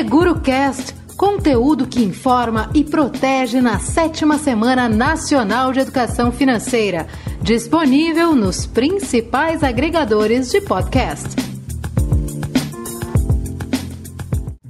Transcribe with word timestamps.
Seguro 0.00 0.40
Cast, 0.40 0.94
conteúdo 1.14 1.86
que 1.86 2.02
informa 2.02 2.70
e 2.74 2.82
protege 2.82 3.60
na 3.60 3.78
sétima 3.78 4.38
Semana 4.38 4.88
Nacional 4.88 5.74
de 5.74 5.80
Educação 5.80 6.32
Financeira, 6.32 7.06
disponível 7.42 8.34
nos 8.34 8.64
principais 8.64 9.62
agregadores 9.62 10.50
de 10.50 10.62
podcast. 10.62 11.49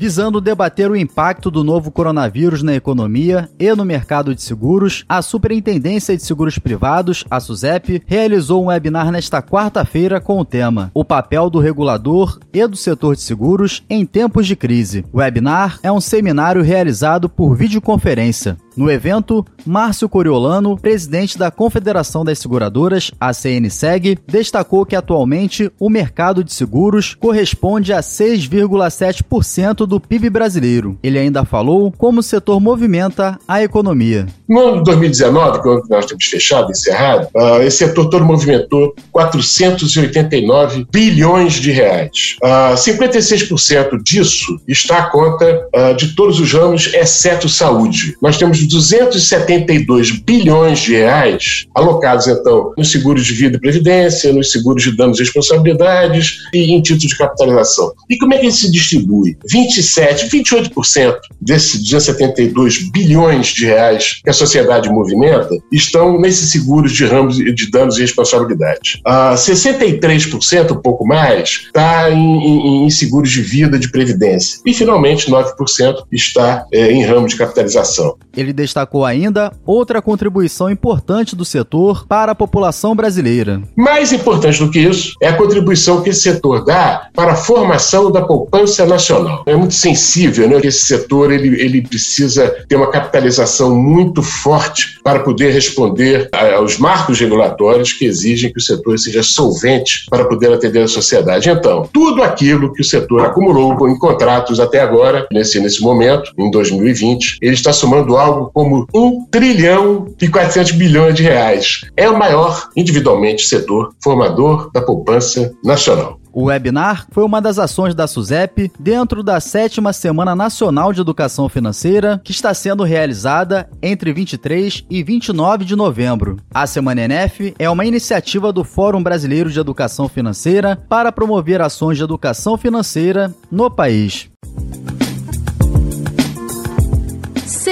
Visando 0.00 0.40
debater 0.40 0.90
o 0.90 0.96
impacto 0.96 1.50
do 1.50 1.62
novo 1.62 1.90
coronavírus 1.90 2.62
na 2.62 2.74
economia 2.74 3.50
e 3.58 3.70
no 3.74 3.84
mercado 3.84 4.34
de 4.34 4.40
seguros, 4.40 5.04
a 5.06 5.20
Superintendência 5.20 6.16
de 6.16 6.22
Seguros 6.22 6.58
Privados, 6.58 7.22
a 7.30 7.38
SUSEP, 7.38 8.02
realizou 8.06 8.64
um 8.64 8.68
webinar 8.68 9.12
nesta 9.12 9.42
quarta-feira 9.42 10.18
com 10.18 10.40
o 10.40 10.44
tema 10.44 10.90
O 10.94 11.04
papel 11.04 11.50
do 11.50 11.58
regulador 11.58 12.38
e 12.50 12.66
do 12.66 12.78
setor 12.78 13.14
de 13.14 13.20
seguros 13.20 13.84
em 13.90 14.06
tempos 14.06 14.46
de 14.46 14.56
crise. 14.56 15.04
O 15.12 15.18
webinar 15.18 15.78
é 15.82 15.92
um 15.92 16.00
seminário 16.00 16.62
realizado 16.62 17.28
por 17.28 17.54
videoconferência. 17.54 18.56
No 18.76 18.90
evento, 18.90 19.44
Márcio 19.66 20.08
Coriolano, 20.08 20.78
presidente 20.78 21.36
da 21.36 21.50
Confederação 21.50 22.24
das 22.24 22.38
Seguradoras, 22.38 23.10
a 23.20 23.32
CNSEG, 23.34 24.18
destacou 24.26 24.86
que 24.86 24.96
atualmente 24.96 25.70
o 25.78 25.90
mercado 25.90 26.42
de 26.42 26.52
seguros 26.52 27.14
corresponde 27.14 27.92
a 27.92 28.00
6,7% 28.00 29.86
do 29.90 30.00
PIB 30.00 30.30
brasileiro. 30.30 30.96
Ele 31.02 31.18
ainda 31.18 31.44
falou 31.44 31.92
como 31.92 32.20
o 32.20 32.22
setor 32.22 32.60
movimenta 32.60 33.38
a 33.46 33.62
economia. 33.62 34.26
No 34.48 34.60
ano 34.60 34.76
de 34.78 34.84
2019, 34.84 35.60
quando 35.60 35.88
nós 35.88 36.06
temos 36.06 36.24
fechado, 36.24 36.70
encerrado, 36.70 37.28
uh, 37.34 37.62
esse 37.62 37.78
setor 37.78 38.08
todo 38.08 38.24
movimentou 38.24 38.94
489 39.10 40.86
bilhões 40.92 41.54
de 41.54 41.72
reais. 41.72 42.36
Uh, 42.42 42.46
ah, 42.46 42.74
56% 42.76 44.02
disso 44.02 44.60
está 44.68 44.98
à 44.98 45.02
conta 45.10 45.66
uh, 45.74 45.96
de 45.96 46.14
todos 46.14 46.38
os 46.38 46.52
ramos, 46.52 46.92
exceto 46.94 47.48
saúde. 47.48 48.16
Nós 48.22 48.38
temos 48.38 48.64
272 48.66 50.12
bilhões 50.20 50.78
de 50.78 50.92
reais 50.92 51.66
alocados, 51.74 52.28
então, 52.28 52.72
nos 52.78 52.92
seguros 52.92 53.26
de 53.26 53.32
vida 53.34 53.56
e 53.56 53.60
previdência, 53.60 54.32
nos 54.32 54.52
seguros 54.52 54.82
de 54.82 54.96
danos 54.96 55.18
e 55.18 55.22
responsabilidades 55.22 56.38
e 56.54 56.72
em 56.72 56.80
títulos 56.80 57.10
de 57.10 57.18
capitalização. 57.18 57.92
E 58.08 58.16
como 58.18 58.34
é 58.34 58.38
que 58.38 58.46
ele 58.46 58.52
se 58.52 58.70
distribui? 58.70 59.36
27, 59.80 60.28
28% 60.28 61.16
desses 61.40 61.80
272 61.80 62.90
bilhões 62.90 63.48
de 63.48 63.66
reais 63.66 64.20
que 64.22 64.30
a 64.30 64.32
sociedade 64.32 64.88
movimenta 64.88 65.56
estão 65.72 66.20
nesses 66.20 66.50
seguros 66.50 66.92
de 66.92 67.04
ramos 67.06 67.36
de 67.36 67.70
danos 67.70 67.98
e 67.98 68.02
responsabilidades. 68.02 69.00
Uh, 69.06 69.34
63%, 69.34 70.72
um 70.72 70.80
pouco 70.80 71.06
mais, 71.06 71.66
está 71.66 72.10
em, 72.10 72.16
em, 72.16 72.86
em, 72.86 72.90
seguros 72.90 73.30
de 73.30 73.42
vida 73.42 73.78
de 73.78 73.90
previdência. 73.90 74.60
E, 74.66 74.74
finalmente, 74.74 75.30
9% 75.30 76.04
está 76.12 76.66
é, 76.72 76.90
em 76.92 77.04
ramo 77.04 77.26
de 77.26 77.36
capitalização. 77.36 78.16
Ele 78.36 78.52
destacou 78.52 79.04
ainda 79.04 79.52
outra 79.66 80.00
contribuição 80.00 80.70
importante 80.70 81.34
do 81.34 81.44
setor 81.44 82.06
para 82.06 82.32
a 82.32 82.34
população 82.34 82.94
brasileira. 82.94 83.62
Mais 83.76 84.12
importante 84.12 84.58
do 84.58 84.70
que 84.70 84.80
isso 84.80 85.14
é 85.20 85.28
a 85.28 85.36
contribuição 85.36 86.02
que 86.02 86.10
esse 86.10 86.22
setor 86.22 86.64
dá 86.64 87.08
para 87.14 87.32
a 87.32 87.36
formação 87.36 88.10
da 88.10 88.22
poupança 88.22 88.86
nacional. 88.86 89.42
É 89.46 89.56
muito 89.56 89.74
sensível 89.74 90.48
né, 90.48 90.60
esse 90.62 90.86
setor 90.86 91.32
ele, 91.32 91.60
ele 91.60 91.82
precisa 91.82 92.48
ter 92.68 92.76
uma 92.76 92.90
capitalização 92.90 93.74
muito 93.74 94.22
forte 94.22 95.00
para 95.02 95.20
poder 95.20 95.52
responder 95.52 96.28
aos 96.56 96.78
marcos 96.78 97.18
regulatórios 97.18 97.92
que 97.92 98.04
exigem 98.04 98.52
que 98.52 98.58
o 98.58 98.62
setor 98.62 98.98
seja 98.98 99.22
solvente 99.22 100.06
para 100.08 100.24
poder 100.24 100.52
atender 100.52 100.82
a 100.82 100.88
sociedade. 100.88 101.50
Então, 101.50 101.88
tudo 101.92 102.22
aquilo 102.22 102.72
que 102.72 102.80
o 102.80 102.84
setor 102.84 103.24
acumulou 103.24 103.88
em 103.88 103.98
contratos 103.98 104.60
até 104.60 104.80
agora, 104.80 105.26
nesse, 105.32 105.60
nesse 105.60 105.82
momento, 105.82 106.32
em 106.38 106.50
2020, 106.50 107.38
ele 107.42 107.54
está 107.54 107.72
somando 107.72 108.16
algo 108.16 108.29
como 108.54 108.86
1 108.94 109.26
trilhão 109.30 110.06
e 110.20 110.28
400 110.28 110.72
bilhões 110.72 111.14
de 111.14 111.22
reais. 111.22 111.82
É 111.96 112.08
o 112.08 112.18
maior, 112.18 112.68
individualmente, 112.76 113.46
setor 113.46 113.90
formador 114.02 114.70
da 114.72 114.82
poupança 114.82 115.52
nacional. 115.64 116.20
O 116.32 116.44
webinar 116.44 117.06
foi 117.10 117.24
uma 117.24 117.40
das 117.40 117.58
ações 117.58 117.94
da 117.94 118.06
SUSEP 118.06 118.70
dentro 118.78 119.22
da 119.22 119.40
sétima 119.40 119.92
Semana 119.92 120.36
Nacional 120.36 120.92
de 120.92 121.00
Educação 121.00 121.48
Financeira, 121.48 122.20
que 122.22 122.30
está 122.30 122.54
sendo 122.54 122.84
realizada 122.84 123.68
entre 123.82 124.12
23 124.12 124.84
e 124.88 125.02
29 125.02 125.64
de 125.64 125.74
novembro. 125.74 126.36
A 126.54 126.66
Semana 126.66 127.02
NF 127.02 127.54
é 127.58 127.68
uma 127.68 127.84
iniciativa 127.84 128.52
do 128.52 128.62
Fórum 128.62 129.02
Brasileiro 129.02 129.50
de 129.50 129.58
Educação 129.58 130.08
Financeira 130.08 130.78
para 130.88 131.10
promover 131.10 131.60
ações 131.60 131.98
de 131.98 132.04
educação 132.04 132.56
financeira 132.56 133.34
no 133.50 133.68
país. 133.70 134.29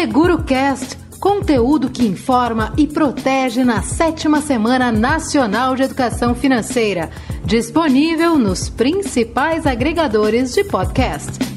Seguro 0.00 0.44
Cast, 0.44 0.96
conteúdo 1.18 1.90
que 1.90 2.06
informa 2.06 2.72
e 2.76 2.86
protege 2.86 3.64
na 3.64 3.82
sétima 3.82 4.40
Semana 4.40 4.92
Nacional 4.92 5.74
de 5.74 5.82
Educação 5.82 6.36
Financeira, 6.36 7.10
disponível 7.44 8.38
nos 8.38 8.68
principais 8.68 9.66
agregadores 9.66 10.54
de 10.54 10.62
podcast. 10.62 11.47